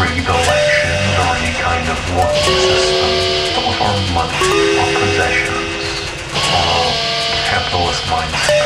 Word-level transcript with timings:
rigged 0.00 0.28
elections 0.28 1.12
or 1.20 1.30
any 1.36 1.54
kind 1.60 1.86
of 1.88 1.98
working 2.16 2.58
system, 2.66 3.10
with 3.66 3.80
our 3.80 3.96
money, 4.14 4.78
our 4.80 4.90
possessions, 5.00 6.04
our 6.52 6.84
capitalist 7.48 8.02
mindset. 8.04 8.65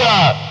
scared 0.00 0.49